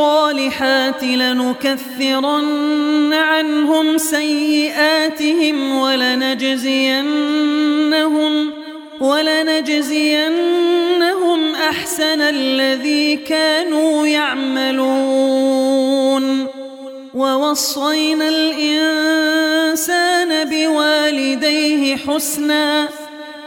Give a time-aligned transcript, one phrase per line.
[0.00, 2.50] الصالحات لنكفرن
[3.12, 7.00] عنهم سيئاتهم ولنجزينهم
[9.00, 10.24] ولنجزينهم
[11.54, 15.60] أحسن الذي كانوا يعملون.
[17.14, 19.70] ووصينا الإنسان
[20.50, 22.88] بوالديه حسنا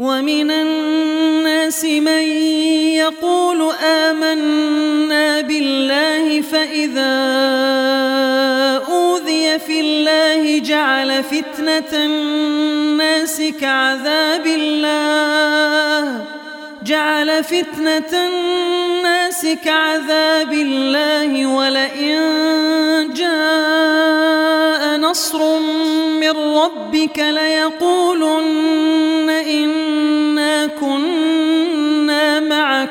[0.00, 2.24] ومن الناس من
[2.96, 7.16] يقول آمنا بالله فإذا
[8.88, 16.24] أوذي في الله جعل فتنة الناس كعذاب الله.
[16.84, 22.20] جعل فتنة الناس كعذاب الله ولئن
[23.14, 25.58] جاء نصر
[26.20, 29.19] من ربك ليقولن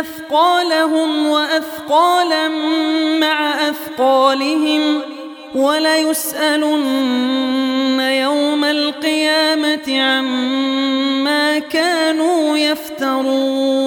[0.00, 2.48] أثقالهم وأثقالا
[3.18, 5.00] مع أثقالهم
[5.54, 6.86] وليسألن
[8.00, 13.86] يوم القيامة عما كانوا يفترون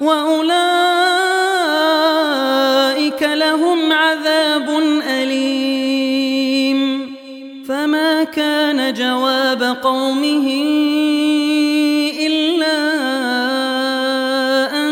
[0.00, 0.60] وأولئك
[3.22, 4.68] لهم عذاب
[5.08, 6.80] أليم.
[7.68, 10.46] فما كان جواب قومه
[12.20, 12.78] إلا
[14.72, 14.90] أن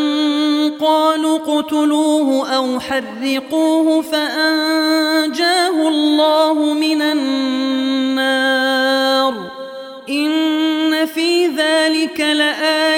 [0.81, 8.69] قالوا اقتلوه أو حرقوه فأنجاه الله من النار.
[10.08, 12.98] إن في ذلك لآيات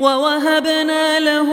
[0.00, 1.48] ووهبنا له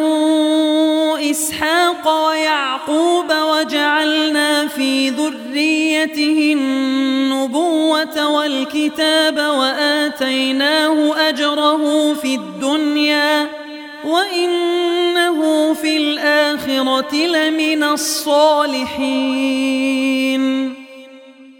[1.31, 13.47] إسحاق ويعقوب وجعلنا في ذريته النبوة والكتاب وآتيناه أجره في الدنيا
[14.05, 19.55] وإنه في الآخرة لمن الصالحين.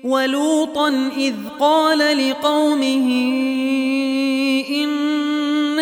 [0.03, 3.07] ولوطا إذ قال لقومه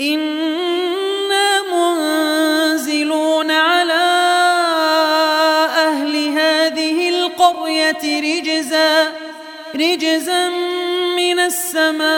[0.00, 3.92] إنا منزلون على
[5.76, 9.12] أهل هذه القرية رجزا
[9.74, 10.48] رجزا
[11.16, 12.10] من السماء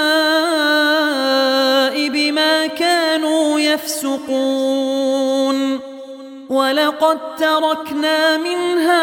[2.09, 5.23] بما كانوا يفسقون.
[6.49, 9.03] ولقد تركنا منها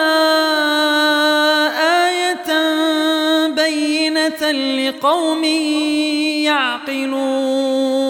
[2.08, 2.50] آية
[3.48, 5.44] بينة لقوم
[6.46, 8.10] يعقلون.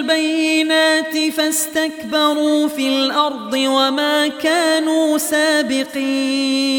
[0.00, 6.70] بالبينات فاستكبروا في الأرض وما كانوا سابقين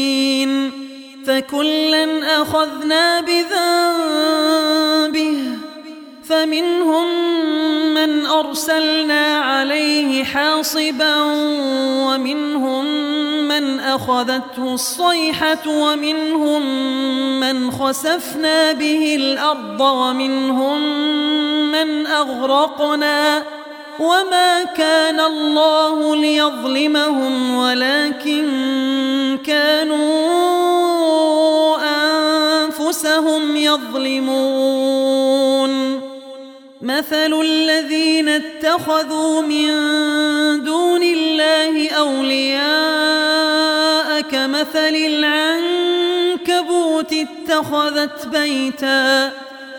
[1.26, 4.62] فكلا أخذنا بذنبه
[6.24, 7.06] فمنهم
[7.94, 11.22] من أرسلنا عليه حاصبا
[12.06, 12.84] ومنهم
[13.48, 16.62] من أخذته الصيحة ومنهم
[17.40, 20.82] من خسفنا به الأرض ومنهم
[21.72, 23.44] من أغرقنا
[23.98, 28.48] وما كان الله ليظلمهم ولكن
[29.46, 30.18] كانوا
[32.62, 35.12] أنفسهم يظلمون.
[36.82, 39.66] مثل الذين اتخذوا من
[40.64, 43.42] دون الله أولياء
[44.20, 44.94] كمثل
[46.36, 49.32] العنكبوت اتخذت بيتا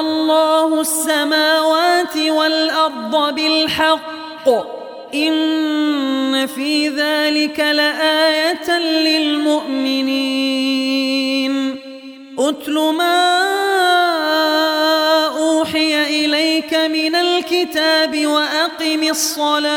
[0.00, 4.48] الله السماوات والأرض بالحق.
[5.14, 10.28] إن في ذلك لآية للمؤمنين.
[12.38, 13.38] أتل ما
[15.38, 19.68] أوحي إليك من الكتاب وأقم الصلاة.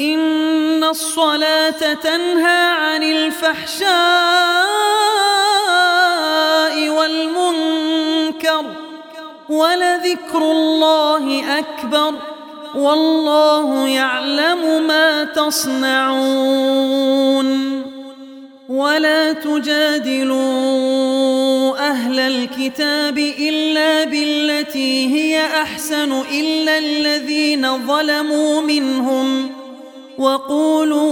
[0.00, 3.90] إن الصلاة تنهى عن الفحشاء
[6.88, 7.89] والمنكر
[9.50, 12.14] ولذكر الله أكبر
[12.74, 16.70] والله يعلم ما تصنعون
[18.68, 20.40] ولا تجادلوا
[21.78, 29.50] أهل الكتاب إلا بالتي هي أحسن إلا الذين ظلموا منهم
[30.18, 31.10] وقولوا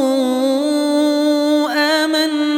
[2.05, 2.58] آمنا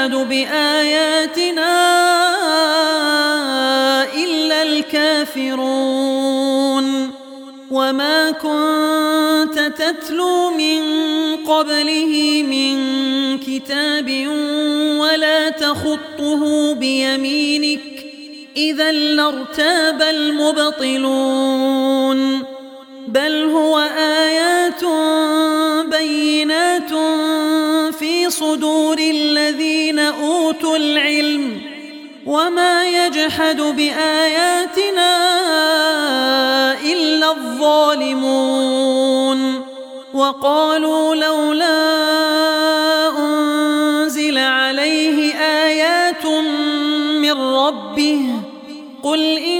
[0.00, 1.72] يجحد بآياتنا
[4.14, 5.90] إلا الكافرون.
[7.70, 10.82] وما كنت تتلو من
[11.46, 12.76] قبله من
[13.38, 14.08] كتاب
[14.98, 17.80] ولا تخطه بيمينك
[18.56, 21.40] إذا لارتاب المبطلون.
[23.08, 24.84] بل هو آيات
[25.90, 26.92] بينات
[28.30, 31.60] في صدور الذين أوتوا العلم
[32.26, 35.12] وما يجحد بآياتنا
[36.92, 38.80] إلا الظالمون
[40.14, 41.98] وقالوا لولا
[43.18, 46.26] أنزل عليه آيات
[47.22, 48.20] من ربه
[49.02, 49.59] قل إنما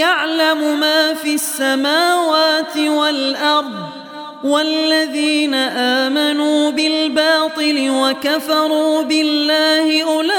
[0.00, 4.00] يعلم ما في السماوات والأرض
[4.44, 10.30] والذين آمنوا بالباطل وكفروا بالله أولئك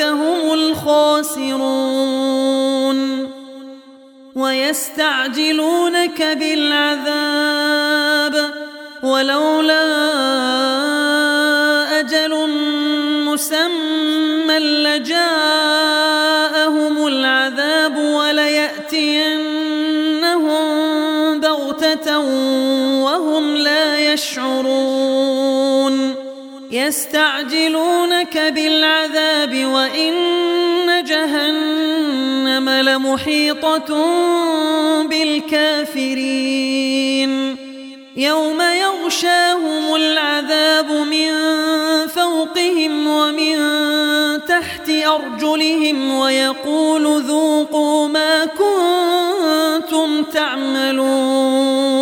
[0.00, 2.02] هم الخاسرون
[4.34, 7.72] ويستعجلونك بالعذاب
[9.02, 9.82] ولولا
[12.00, 12.48] أجل
[13.26, 15.41] مسمى لجاءهم
[24.32, 26.14] يشعرون
[26.70, 30.14] يستعجلونك بالعذاب وإن
[31.04, 33.90] جهنم لمحيطة
[35.04, 36.52] بالكافرين.
[38.16, 41.32] يوم يغشاهم العذاب من
[42.06, 43.56] فوقهم ومن
[44.48, 52.01] تحت أرجلهم ويقول ذوقوا ما كنتم تعملون.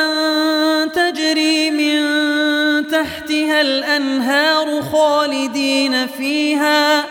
[3.51, 7.05] تحتها الأنهار خالدين فيها.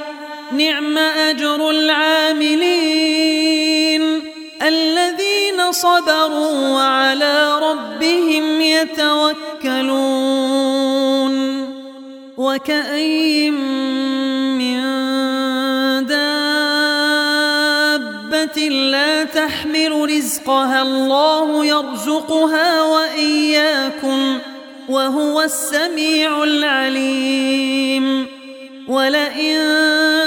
[0.52, 2.82] نعم أجر العاملين
[4.62, 9.80] الذين صبروا وعلى ربهم يتوكلون.
[12.36, 13.54] وكأين
[14.58, 14.80] من
[16.06, 16.58] دابة
[18.68, 24.38] لا تحمل رزقها الله يرزقها وإياكم.
[24.90, 28.26] وهو السميع العليم.
[28.88, 29.60] ولئن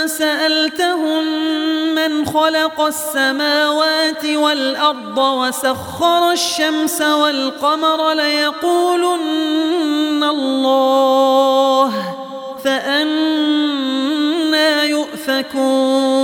[0.07, 1.23] سألتهم
[1.95, 9.43] من خلق السماوات والأرض وسخر الشمس والقمر ليقولن
[10.23, 12.15] الله
[12.63, 14.03] فأنا
[14.83, 16.23] يؤفكون.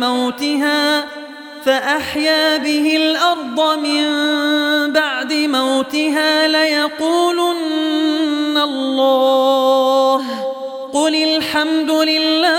[0.00, 1.04] موتها
[1.64, 4.02] فأحيا به الأرض من
[4.92, 7.50] بعد موتها ليقولن
[8.58, 10.22] الله
[10.92, 12.50] قل الحمد لله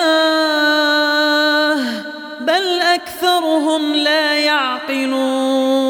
[2.41, 5.81] بل أكثرهم لا يعقلون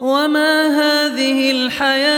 [0.00, 2.17] وما هذه الحياة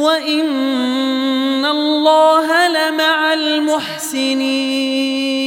[0.00, 5.39] وإن الله لمع المحسنين